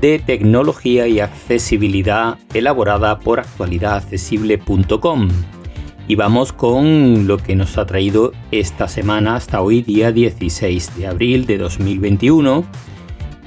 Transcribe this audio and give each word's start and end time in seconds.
de 0.00 0.18
tecnología 0.18 1.08
y 1.08 1.20
accesibilidad 1.20 2.38
elaborada 2.54 3.18
por 3.18 3.40
actualidadaccesible.com. 3.40 5.28
Y 6.06 6.14
vamos 6.14 6.52
con 6.52 7.26
lo 7.26 7.36
que 7.38 7.54
nos 7.54 7.76
ha 7.76 7.84
traído 7.84 8.32
esta 8.50 8.88
semana 8.88 9.36
hasta 9.36 9.60
hoy, 9.60 9.82
día 9.82 10.10
16 10.10 10.96
de 10.96 11.06
abril 11.06 11.46
de 11.46 11.58
2021, 11.58 12.64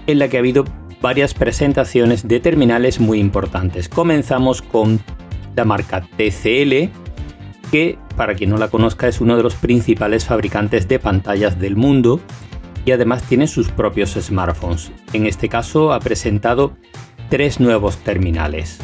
en 0.07 0.19
la 0.19 0.27
que 0.27 0.37
ha 0.37 0.41
habido 0.41 0.65
varias 1.01 1.33
presentaciones 1.33 2.27
de 2.27 2.39
terminales 2.39 2.99
muy 2.99 3.19
importantes. 3.19 3.89
Comenzamos 3.89 4.61
con 4.61 4.99
la 5.55 5.65
marca 5.65 6.01
TCL, 6.01 6.91
que 7.71 7.97
para 8.15 8.35
quien 8.35 8.51
no 8.51 8.57
la 8.57 8.67
conozca 8.67 9.07
es 9.07 9.21
uno 9.21 9.37
de 9.37 9.43
los 9.43 9.55
principales 9.55 10.25
fabricantes 10.25 10.87
de 10.87 10.99
pantallas 10.99 11.59
del 11.59 11.75
mundo 11.75 12.19
y 12.85 12.91
además 12.91 13.23
tiene 13.23 13.47
sus 13.47 13.69
propios 13.69 14.11
smartphones. 14.11 14.91
En 15.13 15.25
este 15.25 15.49
caso 15.49 15.93
ha 15.93 15.99
presentado 15.99 16.75
tres 17.29 17.59
nuevos 17.59 17.97
terminales. 17.97 18.79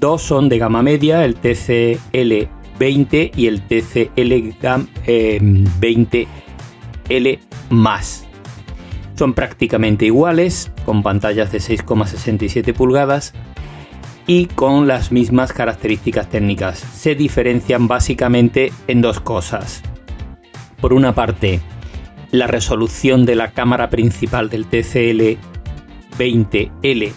Dos 0.00 0.22
son 0.22 0.48
de 0.48 0.58
gama 0.58 0.82
media, 0.82 1.26
el 1.26 1.34
TCL 1.34 2.48
20 2.78 3.32
y 3.36 3.46
el 3.46 3.60
TCL 3.60 4.32
20L 5.78 7.38
son 9.20 9.34
prácticamente 9.34 10.06
iguales, 10.06 10.72
con 10.86 11.02
pantallas 11.02 11.52
de 11.52 11.58
6,67 11.58 12.72
pulgadas 12.72 13.34
y 14.26 14.46
con 14.46 14.88
las 14.88 15.12
mismas 15.12 15.52
características 15.52 16.30
técnicas. 16.30 16.78
Se 16.78 17.14
diferencian 17.14 17.86
básicamente 17.86 18.72
en 18.86 19.02
dos 19.02 19.20
cosas. 19.20 19.82
Por 20.80 20.94
una 20.94 21.14
parte, 21.14 21.60
la 22.30 22.46
resolución 22.46 23.26
de 23.26 23.34
la 23.34 23.50
cámara 23.50 23.90
principal 23.90 24.48
del 24.48 24.64
TCL 24.64 25.36
20L 26.18 27.12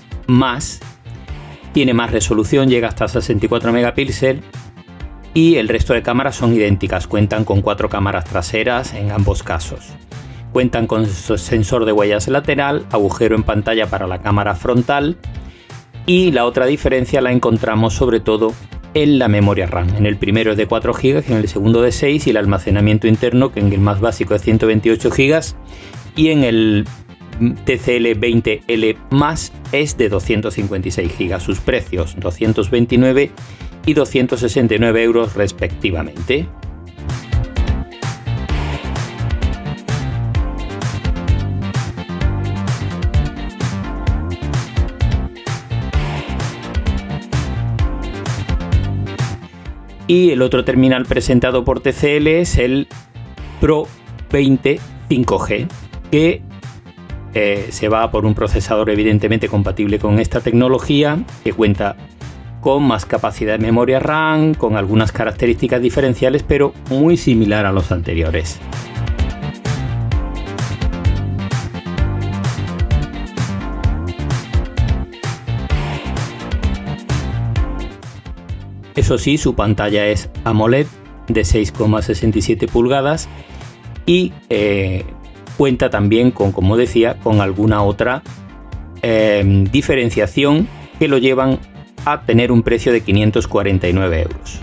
tiene 1.72 1.94
más 1.94 2.12
resolución, 2.12 2.68
llega 2.68 2.90
hasta 2.90 3.08
64 3.08 3.72
megapíxeles 3.72 4.44
y 5.34 5.56
el 5.56 5.70
resto 5.70 5.94
de 5.94 6.04
cámaras 6.04 6.36
son 6.36 6.54
idénticas, 6.54 7.08
cuentan 7.08 7.46
con 7.46 7.62
cuatro 7.62 7.88
cámaras 7.88 8.26
traseras 8.26 8.94
en 8.94 9.12
ambos 9.12 9.42
casos. 9.42 9.94
Cuentan 10.54 10.86
con 10.86 11.08
sensor 11.08 11.86
de 11.86 11.92
huellas 11.92 12.28
lateral, 12.28 12.86
agujero 12.92 13.36
en 13.36 13.42
pantalla 13.42 13.88
para 13.88 14.06
la 14.06 14.22
cámara 14.22 14.54
frontal 14.54 15.18
y 16.06 16.32
la 16.32 16.46
otra 16.46 16.68
diferencia 16.68 17.22
la 17.22 17.32
encontramos 17.32 17.96
sobre 17.96 18.20
todo 18.20 18.54
en 18.94 19.18
la 19.18 19.28
memoria 19.28 19.66
RAM. 19.66 19.96
En 19.96 20.06
el 20.06 20.18
primero 20.18 20.52
es 20.52 20.58
de 20.58 20.68
4 20.68 20.94
GB, 20.94 21.24
en 21.28 21.38
el 21.38 21.48
segundo 21.48 21.82
de 21.82 21.92
6 21.92 22.28
y 22.28 22.30
el 22.30 22.38
almacenamiento 22.38 23.08
interno, 23.08 23.52
que 23.52 23.62
en 23.62 23.74
el 23.74 23.80
más 23.80 24.00
básico 24.00 24.36
es 24.36 24.44
128 24.44 25.10
GB 25.10 25.42
y 26.16 26.30
en 26.30 26.44
el 26.44 26.86
TCL 27.66 28.20
20L 28.20 28.98
más 29.10 29.52
es 29.72 29.98
de 29.98 30.10
256 30.10 31.12
GB. 31.18 31.40
Sus 31.40 31.60
precios 31.60 32.16
229 32.20 33.32
y 33.86 33.94
269 33.94 35.04
euros 35.04 35.34
respectivamente. 35.34 36.48
Y 50.08 50.32
el 50.32 50.42
otro 50.42 50.66
terminal 50.66 51.06
presentado 51.06 51.64
por 51.64 51.80
TCL 51.80 52.28
es 52.28 52.58
el 52.58 52.88
Pro 53.62 53.88
20 54.32 54.80
5G, 55.10 55.68
que 56.12 56.42
eh, 57.34 57.68
se 57.70 57.90
va 57.90 58.10
por 58.12 58.26
un 58.26 58.36
procesador 58.36 58.90
evidentemente 58.90 59.48
compatible 59.48 60.00
con 60.00 60.20
esta 60.20 60.42
tecnología, 60.42 61.24
que 61.44 61.54
cuenta 61.54 61.96
con 62.62 62.84
más 62.84 63.06
capacidad 63.06 63.54
de 63.54 63.66
memoria 63.66 64.00
RAM, 64.00 64.54
con 64.54 64.78
algunas 64.78 65.12
características 65.12 65.82
diferenciales, 65.82 66.44
pero 66.44 66.74
muy 66.90 67.18
similar 67.18 67.66
a 67.66 67.72
los 67.72 67.92
anteriores. 67.92 68.60
Eso 78.96 79.18
sí, 79.18 79.38
su 79.38 79.56
pantalla 79.56 80.06
es 80.08 80.30
AMOLED 80.44 80.86
de 81.28 81.42
6,67 81.42 82.70
pulgadas 82.70 83.28
y 84.06 84.34
eh, 84.50 85.04
cuenta 85.58 85.90
también 85.90 86.32
con, 86.32 86.52
como 86.52 86.78
decía, 86.78 87.18
con 87.24 87.42
alguna 87.42 87.82
otra 87.82 88.22
em, 89.02 89.64
diferenciación 89.66 90.68
que 91.00 91.08
lo 91.08 91.18
llevan 91.18 91.60
a 92.06 92.22
tener 92.22 92.52
un 92.52 92.62
precio 92.62 92.92
de 92.92 93.02
549 93.02 94.22
euros. 94.22 94.60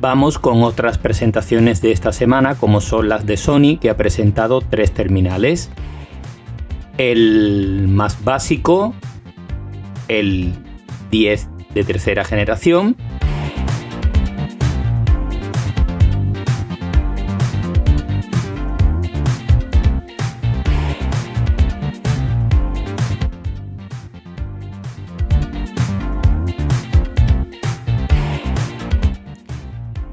Vamos 0.00 0.38
con 0.38 0.62
otras 0.62 0.96
presentaciones 0.96 1.82
de 1.82 1.90
esta 1.90 2.12
semana, 2.12 2.54
como 2.54 2.80
son 2.80 3.08
las 3.08 3.26
de 3.26 3.36
Sony, 3.36 3.78
que 3.80 3.90
ha 3.90 3.96
presentado 3.96 4.60
tres 4.60 4.92
terminales 4.92 5.70
el 6.98 7.86
más 7.88 8.22
básico, 8.24 8.94
el 10.08 10.52
10 11.10 11.48
de 11.72 11.84
tercera 11.84 12.24
generación. 12.24 12.96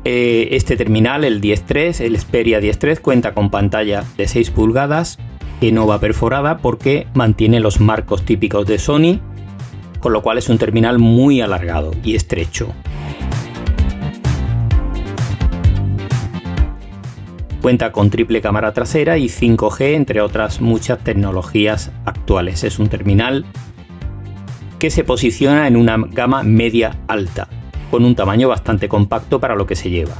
Eh, 0.08 0.50
este 0.52 0.78
terminal, 0.78 1.24
el 1.24 1.42
10.3, 1.42 2.00
el 2.02 2.20
Xperia 2.20 2.60
10.3, 2.60 3.00
cuenta 3.00 3.34
con 3.34 3.50
pantalla 3.50 4.04
de 4.18 4.28
6 4.28 4.52
pulgadas, 4.52 5.18
que 5.60 5.72
no 5.72 5.88
va 5.88 6.00
perforada 6.00 6.58
porque 6.58 7.08
mantiene 7.14 7.60
los 7.60 7.80
marcos 7.80 8.24
típicos 8.24 8.66
de 8.66 8.80
Sony, 8.80 9.20
con 10.00 10.14
lo 10.14 10.22
cual 10.22 10.38
es 10.38 10.50
un 10.50 10.58
terminal 10.58 11.00
muy 11.00 11.42
alargado 11.42 11.92
y 12.04 12.16
estrecho. 12.16 12.74
Cuenta 17.62 17.92
con 17.92 18.12
triple 18.12 18.42
cámara 18.42 18.74
trasera 18.74 19.18
y 19.18 19.26
5G, 19.26 19.96
entre 19.96 20.22
otras 20.22 20.62
muchas 20.62 21.00
tecnologías 21.00 21.92
actuales. 22.06 22.64
Es 22.64 22.78
un 22.78 22.90
terminal 22.90 23.44
que 24.78 24.92
se 24.92 25.04
posiciona 25.04 25.68
en 25.68 25.76
una 25.76 25.98
gama 25.98 26.44
media 26.44 27.00
alta, 27.08 27.48
con 27.90 28.06
un 28.06 28.14
tamaño 28.14 28.50
bastante 28.50 28.88
compacto 28.88 29.40
para 29.40 29.56
lo 29.56 29.66
que 29.66 29.76
se 29.76 29.90
lleva. 29.90 30.14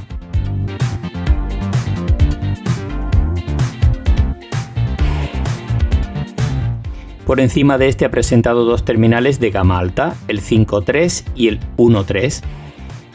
Por 7.26 7.40
encima 7.40 7.76
de 7.76 7.88
este 7.88 8.04
ha 8.04 8.10
presentado 8.12 8.64
dos 8.64 8.84
terminales 8.84 9.40
de 9.40 9.50
gama 9.50 9.80
alta, 9.80 10.14
el 10.28 10.40
5.3 10.40 11.24
y 11.34 11.48
el 11.48 11.58
1.3, 11.76 12.40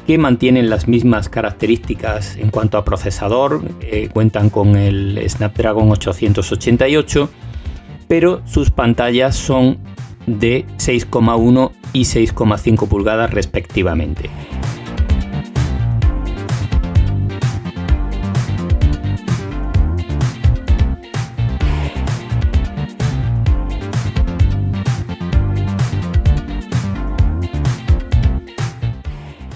que 0.06 0.18
mantienen 0.18 0.70
las 0.70 0.90
mismas 0.90 1.30
características 1.30 2.36
en 2.36 2.50
cuanto 2.50 2.78
a 2.78 2.84
procesador, 2.84 3.62
eh, 3.80 4.10
cuentan 4.12 4.50
con 4.50 4.76
el 4.76 5.18
Snapdragon 5.30 5.90
888, 5.92 7.30
pero 8.10 8.42
sus 8.46 8.70
pantallas 8.70 9.38
son 9.38 9.78
de 10.28 10.66
6,1 10.78 11.72
y 11.94 12.02
6,5 12.02 12.90
pulgadas 12.90 13.32
respectivamente. 13.32 14.30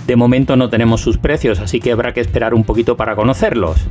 De 0.06 0.16
momento 0.16 0.56
no 0.56 0.70
tenemos 0.70 1.02
sus 1.02 1.18
precios, 1.18 1.60
así 1.60 1.80
que 1.80 1.92
habrá 1.92 2.14
que 2.14 2.22
esperar 2.22 2.54
un 2.54 2.64
poquito 2.64 2.96
para 2.96 3.16
conocerlos. 3.16 3.88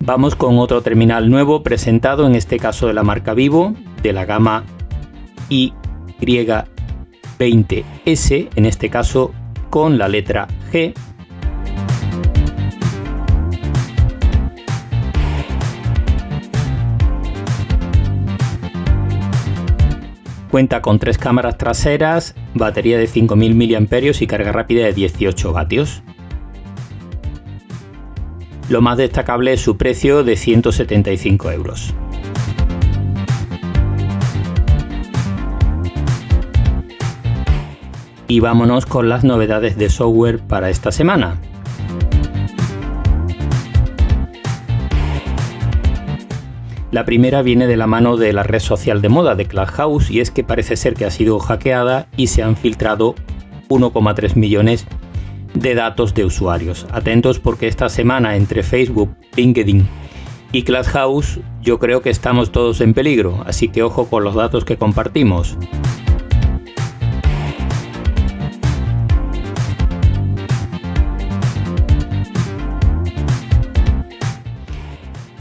Vamos 0.00 0.34
con 0.34 0.58
otro 0.58 0.82
terminal 0.82 1.30
nuevo 1.30 1.62
presentado, 1.62 2.26
en 2.26 2.34
este 2.34 2.58
caso 2.58 2.88
de 2.88 2.94
la 2.94 3.04
marca 3.04 3.34
Vivo, 3.34 3.74
de 4.02 4.12
la 4.12 4.24
gama 4.24 4.64
Y20S, 5.50 8.48
en 8.56 8.66
este 8.66 8.90
caso 8.90 9.32
con 9.70 9.98
la 9.98 10.08
letra 10.08 10.48
G. 10.72 10.94
Cuenta 20.50 20.80
con 20.80 20.98
tres 20.98 21.18
cámaras 21.18 21.58
traseras, 21.58 22.34
batería 22.58 22.98
de 22.98 23.06
5000 23.06 23.54
mAh 23.54 24.20
y 24.20 24.26
carga 24.26 24.52
rápida 24.52 24.84
de 24.84 24.92
18 24.92 25.52
vatios. 25.52 26.02
Lo 28.68 28.82
más 28.82 28.98
destacable 28.98 29.54
es 29.54 29.62
su 29.62 29.78
precio 29.78 30.24
de 30.24 30.36
175 30.36 31.50
euros. 31.52 31.94
Y 38.26 38.40
vámonos 38.40 38.84
con 38.84 39.08
las 39.08 39.24
novedades 39.24 39.78
de 39.78 39.88
software 39.88 40.40
para 40.40 40.68
esta 40.68 40.92
semana. 40.92 41.40
La 46.98 47.04
primera 47.04 47.42
viene 47.42 47.68
de 47.68 47.76
la 47.76 47.86
mano 47.86 48.16
de 48.16 48.32
la 48.32 48.42
red 48.42 48.58
social 48.58 49.00
de 49.00 49.08
moda 49.08 49.36
de 49.36 49.46
Clubhouse 49.46 50.10
y 50.10 50.18
es 50.18 50.32
que 50.32 50.42
parece 50.42 50.74
ser 50.74 50.94
que 50.94 51.04
ha 51.04 51.12
sido 51.12 51.38
hackeada 51.38 52.08
y 52.16 52.26
se 52.26 52.42
han 52.42 52.56
filtrado 52.56 53.14
1,3 53.68 54.34
millones 54.34 54.84
de 55.54 55.76
datos 55.76 56.12
de 56.12 56.24
usuarios. 56.24 56.88
Atentos 56.90 57.38
porque 57.38 57.68
esta 57.68 57.88
semana 57.88 58.34
entre 58.34 58.64
Facebook, 58.64 59.14
LinkedIn 59.36 59.86
y 60.50 60.64
Clubhouse 60.64 61.38
yo 61.62 61.78
creo 61.78 62.02
que 62.02 62.10
estamos 62.10 62.50
todos 62.50 62.80
en 62.80 62.94
peligro, 62.94 63.44
así 63.46 63.68
que 63.68 63.84
ojo 63.84 64.08
con 64.08 64.24
los 64.24 64.34
datos 64.34 64.64
que 64.64 64.76
compartimos. 64.76 65.56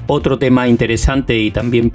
Otro 0.07 0.39
tema 0.39 0.69
interesante 0.69 1.37
y 1.37 1.51
también 1.51 1.91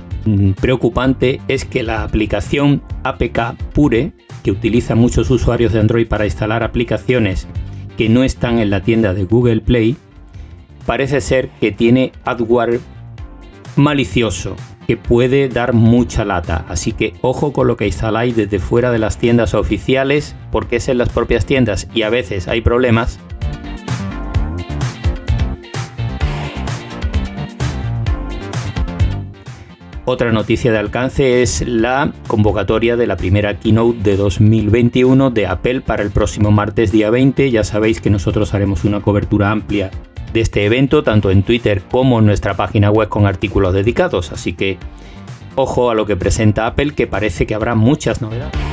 preocupante 0.61 1.41
es 1.49 1.65
que 1.65 1.83
la 1.83 2.03
aplicación 2.03 2.83
APK 3.05 3.57
Pure, 3.73 4.13
que 4.45 4.51
utiliza 4.51 4.95
muchos 4.95 5.31
usuarios 5.31 5.73
de 5.73 5.81
Android 5.81 6.07
para 6.07 6.27
instalar 6.27 6.63
aplicaciones 6.63 7.49
que 7.97 8.11
no 8.11 8.23
están 8.23 8.59
en 8.59 8.69
la 8.69 8.83
tienda 8.83 9.15
de 9.15 9.25
Google 9.25 9.63
Play, 9.63 9.97
parece 10.85 11.23
ser 11.23 11.49
que 11.61 11.73
tiene 11.73 12.13
adware 12.25 12.81
malicioso 13.77 14.57
que 14.87 14.97
puede 14.99 15.49
dar 15.49 15.73
mucha 15.73 16.25
lata. 16.25 16.67
Así 16.69 16.93
que 16.93 17.15
ojo 17.23 17.53
con 17.53 17.67
lo 17.67 17.77
que 17.77 17.87
instaláis 17.87 18.37
desde 18.37 18.59
fuera 18.59 18.91
de 18.91 18.99
las 18.99 19.17
tiendas 19.17 19.55
oficiales, 19.55 20.37
porque 20.51 20.77
es 20.77 20.89
en 20.89 20.99
las 20.99 21.09
propias 21.09 21.47
tiendas 21.47 21.89
y 21.95 22.03
a 22.03 22.11
veces 22.11 22.49
hay 22.49 22.61
problemas. 22.61 23.19
Otra 30.05 30.33
noticia 30.33 30.73
de 30.73 30.79
alcance 30.79 31.43
es 31.43 31.65
la 31.65 32.13
convocatoria 32.27 32.97
de 32.97 33.07
la 33.07 33.17
primera 33.17 33.61
keynote 33.61 33.99
de 34.03 34.17
2021 34.17 35.31
de 35.31 35.47
Apple 35.47 35.81
para 35.81 36.03
el 36.03 36.11
próximo 36.11 36.51
martes 36.51 36.91
día 36.91 37.09
20. 37.09 37.53
Ya 37.53 37.63
sabéis 37.63 38.01
que 38.01 38.11
nosotros 38.11 38.53
haremos 38.53 38.83
una 38.83 39.01
cobertura 39.01 39.53
amplia 39.53 39.93
de 40.33 40.41
este 40.41 40.65
evento, 40.65 41.05
tanto 41.05 41.31
en 41.31 41.45
Twitter 41.45 41.83
como 41.89 42.19
en 42.19 42.27
nuestra 42.27 42.55
página 42.55 42.91
web 42.91 43.09
con 43.09 43.27
artículos 43.27 43.75
dedicados. 43.75 44.33
Así 44.33 44.55
que 44.55 44.77
ojo 45.55 45.91
a 45.91 45.95
lo 45.95 46.05
que 46.05 46.17
presenta 46.17 46.67
Apple, 46.67 46.95
que 46.95 47.07
parece 47.07 47.47
que 47.47 47.55
habrá 47.55 47.77
muchas 47.77 48.21
novedades. 48.21 48.72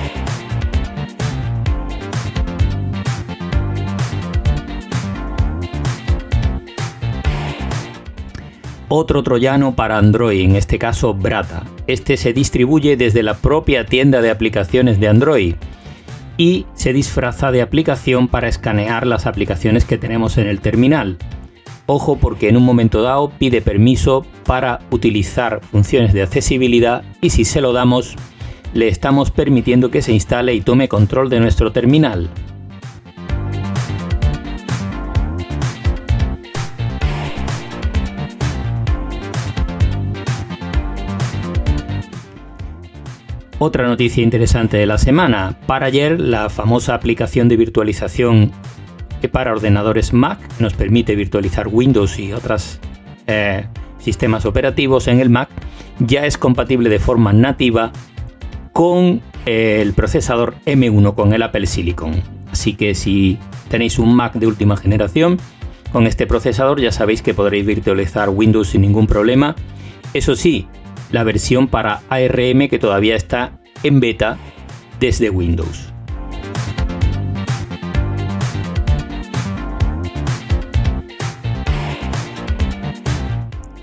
Otro 8.89 9.23
troyano 9.23 9.75
para 9.75 9.97
Android, 9.97 10.41
en 10.41 10.55
este 10.55 10.77
caso 10.77 11.13
Brata. 11.13 11.63
Este 11.87 12.17
se 12.17 12.33
distribuye 12.33 12.97
desde 12.97 13.23
la 13.23 13.35
propia 13.35 13.85
tienda 13.85 14.21
de 14.21 14.31
aplicaciones 14.31 14.99
de 14.99 15.07
Android 15.07 15.55
y 16.37 16.65
se 16.73 16.91
disfraza 16.91 17.51
de 17.51 17.61
aplicación 17.61 18.27
para 18.27 18.47
escanear 18.47 19.05
las 19.05 19.27
aplicaciones 19.27 19.85
que 19.85 19.97
tenemos 19.97 20.37
en 20.37 20.47
el 20.47 20.59
terminal. 20.59 21.17
Ojo 21.85 22.17
porque 22.17 22.49
en 22.49 22.57
un 22.57 22.63
momento 22.63 23.01
dado 23.01 23.29
pide 23.29 23.61
permiso 23.61 24.25
para 24.45 24.79
utilizar 24.91 25.61
funciones 25.71 26.13
de 26.13 26.23
accesibilidad 26.23 27.03
y 27.21 27.29
si 27.29 27.45
se 27.45 27.61
lo 27.61 27.73
damos 27.73 28.15
le 28.73 28.87
estamos 28.87 29.31
permitiendo 29.31 29.89
que 29.89 30.01
se 30.01 30.13
instale 30.13 30.53
y 30.53 30.61
tome 30.61 30.87
control 30.87 31.29
de 31.29 31.39
nuestro 31.39 31.71
terminal. 31.71 32.29
Otra 43.61 43.85
noticia 43.85 44.23
interesante 44.23 44.77
de 44.77 44.85
la 44.85 44.97
semana. 44.97 45.57
Para 45.67 45.87
ayer, 45.87 46.17
la 46.17 46.49
famosa 46.49 46.95
aplicación 46.95 47.49
de 47.49 47.57
virtualización 47.57 48.53
para 49.33 49.51
ordenadores 49.51 50.13
Mac 50.13 50.39
nos 50.59 50.73
permite 50.73 51.13
virtualizar 51.13 51.67
Windows 51.67 52.17
y 52.19 52.31
otros 52.31 52.79
eh, 53.27 53.67
sistemas 53.97 54.45
operativos 54.45 55.09
en 55.09 55.19
el 55.19 55.29
Mac 55.29 55.49
ya 55.99 56.25
es 56.25 56.37
compatible 56.37 56.89
de 56.89 56.99
forma 56.99 57.33
nativa 57.33 57.91
con 58.71 59.21
eh, 59.45 59.79
el 59.81 59.91
procesador 59.91 60.55
M1 60.65 61.13
con 61.13 61.33
el 61.33 61.43
Apple 61.43 61.67
Silicon. 61.67 62.23
Así 62.49 62.75
que 62.75 62.95
si 62.95 63.37
tenéis 63.67 63.99
un 63.99 64.15
Mac 64.15 64.35
de 64.35 64.47
última 64.47 64.77
generación 64.77 65.37
con 65.91 66.07
este 66.07 66.27
procesador 66.27 66.79
ya 66.79 66.93
sabéis 66.93 67.21
que 67.21 67.33
podréis 67.33 67.65
virtualizar 67.65 68.29
Windows 68.29 68.69
sin 68.69 68.83
ningún 68.83 69.05
problema. 69.05 69.53
Eso 70.13 70.37
sí, 70.37 70.65
la 71.11 71.23
versión 71.23 71.67
para 71.67 72.01
ARM 72.09 72.67
que 72.69 72.79
todavía 72.79 73.15
está 73.15 73.53
en 73.83 73.99
beta 73.99 74.37
desde 74.99 75.29
Windows. 75.29 75.93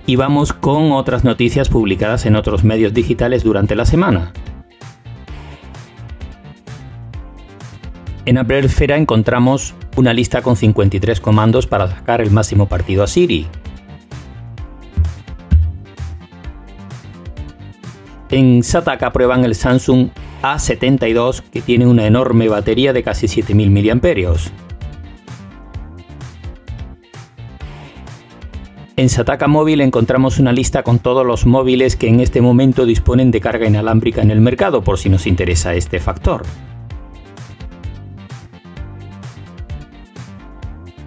Y 0.09 0.14
vamos 0.14 0.52
con 0.52 0.92
otras 0.92 1.25
noticias 1.25 1.68
publicadas 1.68 2.26
en 2.26 2.37
otros 2.37 2.62
medios 2.62 2.95
digitales 2.95 3.42
durante 3.42 3.75
la 3.75 3.85
semana. 3.85 4.33
En 8.25 8.38
Apple 8.38 8.61
Esfera 8.61 8.97
encontramos 8.97 9.75
una 9.97 10.12
lista 10.12 10.42
con 10.42 10.56
53 10.56 11.21
comandos 11.21 11.66
para 11.66 11.88
sacar 11.88 12.21
el 12.21 12.30
máximo 12.30 12.68
partido 12.68 13.02
a 13.02 13.06
Siri, 13.06 13.47
En 18.37 18.62
Sataka 18.62 19.14
prueban 19.14 19.47
el 19.47 19.55
Samsung 19.55 20.11
A72 20.43 21.40
que 21.40 21.62
tiene 21.62 21.87
una 21.87 22.07
enorme 22.07 22.50
batería 22.50 22.93
de 22.93 23.02
casi 23.02 23.28
7000 23.28 23.71
mAh. 23.71 24.37
En 28.97 29.09
Sataka 29.09 29.49
Móvil 29.49 29.81
encontramos 29.81 30.38
una 30.38 30.52
lista 30.52 30.83
con 30.83 30.99
todos 30.99 31.25
los 31.25 31.47
móviles 31.47 31.97
que 31.97 32.09
en 32.09 32.21
este 32.21 32.43
momento 32.43 32.85
disponen 32.85 33.31
de 33.31 33.40
carga 33.40 33.69
inalámbrica 33.69 34.21
en 34.21 34.31
el 34.31 34.43
mercado 34.43 34.85
por 34.85 34.99
si 34.99 35.09
nos 35.09 35.26
interesa 35.26 35.73
este 35.73 35.99
factor. 35.99 36.43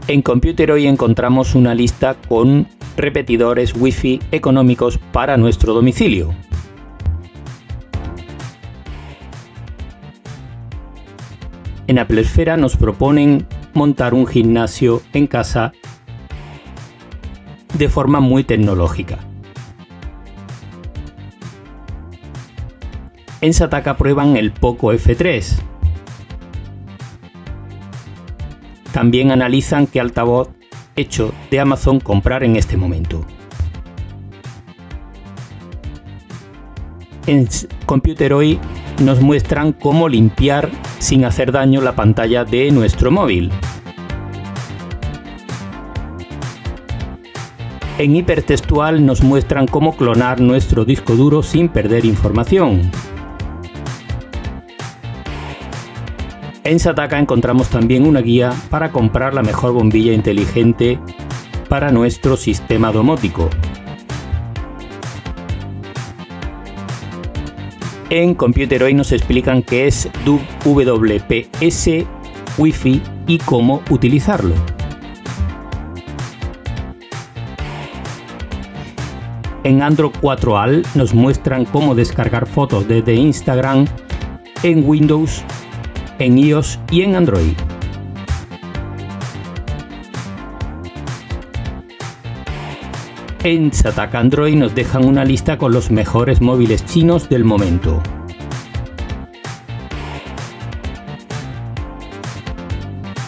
En 0.07 0.23
Computer 0.23 0.71
hoy 0.71 0.87
encontramos 0.87 1.53
una 1.53 1.75
lista 1.75 2.15
con 2.27 2.65
repetidores 2.97 3.75
Wi-Fi 3.75 4.19
económicos 4.31 4.97
para 5.11 5.37
nuestro 5.37 5.75
domicilio. 5.75 6.33
En 11.89 11.97
Apple 11.97 12.21
Esfera 12.21 12.55
nos 12.55 12.77
proponen 12.77 13.47
montar 13.73 14.13
un 14.13 14.27
gimnasio 14.27 15.01
en 15.11 15.25
casa 15.25 15.73
de 17.73 17.89
forma 17.89 18.19
muy 18.19 18.43
tecnológica. 18.43 19.17
En 23.41 23.55
Sataka 23.55 23.97
prueban 23.97 24.37
el 24.37 24.51
Poco 24.51 24.93
F3. 24.93 25.59
También 28.93 29.31
analizan 29.31 29.87
qué 29.87 29.99
altavoz 29.99 30.49
hecho 30.95 31.33
de 31.49 31.59
Amazon 31.59 31.99
comprar 31.99 32.43
en 32.43 32.55
este 32.55 32.77
momento. 32.77 33.25
En 37.25 37.49
Computer 37.87 38.33
hoy 38.33 38.59
nos 39.01 39.21
muestran 39.21 39.73
cómo 39.73 40.07
limpiar 40.07 40.69
sin 40.99 41.25
hacer 41.25 41.51
daño 41.51 41.81
la 41.81 41.95
pantalla 41.95 42.45
de 42.45 42.69
nuestro 42.71 43.09
móvil. 43.09 43.51
En 47.97 48.15
hipertextual 48.15 49.05
nos 49.05 49.23
muestran 49.23 49.67
cómo 49.67 49.97
clonar 49.97 50.39
nuestro 50.39 50.85
disco 50.85 51.15
duro 51.15 51.43
sin 51.43 51.67
perder 51.67 52.05
información. 52.05 52.89
En 56.63 56.79
Sataka 56.79 57.19
encontramos 57.19 57.69
también 57.69 58.05
una 58.05 58.21
guía 58.21 58.53
para 58.69 58.91
comprar 58.91 59.33
la 59.33 59.41
mejor 59.41 59.73
bombilla 59.73 60.13
inteligente 60.13 60.99
para 61.67 61.91
nuestro 61.91 62.37
sistema 62.37 62.91
domótico. 62.91 63.49
En 68.11 68.33
Computer 68.33 68.81
Hoy 68.81 68.95
nos 68.95 69.11
explican 69.11 69.61
qué 69.61 69.85
es 69.85 70.09
WPS, 70.25 72.07
Wi-Fi 72.57 73.03
y 73.27 73.37
cómo 73.37 73.83
utilizarlo. 73.91 74.55
En 79.63 79.83
Android 79.83 80.11
4Al 80.21 80.83
nos 80.95 81.13
muestran 81.13 81.65
cómo 81.65 81.93
descargar 81.93 82.47
fotos 82.47 82.87
desde 82.87 83.13
Instagram 83.13 83.85
en 84.63 84.89
Windows, 84.89 85.43
en 86.17 86.39
iOS 86.39 86.79
y 86.89 87.03
en 87.03 87.15
Android. 87.15 87.53
En 93.41 93.71
Satak 93.71 94.15
Android 94.15 94.53
nos 94.55 94.75
dejan 94.75 95.05
una 95.05 95.23
lista 95.23 95.57
con 95.57 95.71
los 95.71 95.91
mejores 95.91 96.41
móviles 96.41 96.85
chinos 96.85 97.29
del 97.29 97.45
momento. 97.45 98.03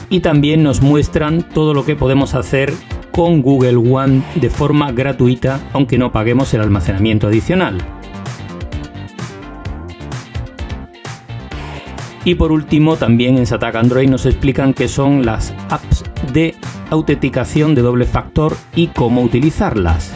Y 0.10 0.20
también 0.20 0.64
nos 0.64 0.82
muestran 0.82 1.44
todo 1.44 1.74
lo 1.74 1.86
que 1.86 1.96
podemos 1.96 2.36
hacer 2.36 2.74
con 3.12 3.42
Google 3.42 3.78
One 3.78 4.22
de 4.36 4.50
forma 4.50 4.92
gratuita, 4.92 5.62
aunque 5.72 5.98
no 5.98 6.12
paguemos 6.12 6.54
el 6.54 6.60
almacenamiento 6.60 7.28
adicional. 7.28 7.78
Y 12.26 12.36
por 12.36 12.52
último, 12.52 12.98
también 12.98 13.38
en 13.38 13.46
Satak 13.46 13.76
Android 13.76 14.10
nos 14.10 14.26
explican 14.26 14.74
qué 14.74 14.90
son 14.90 15.26
las 15.26 15.54
apps 15.70 16.04
de 16.34 16.54
autenticación 16.92 17.74
de 17.74 17.82
doble 17.82 18.06
factor 18.06 18.56
y 18.76 18.88
cómo 18.88 19.24
utilizarlas. 19.24 20.14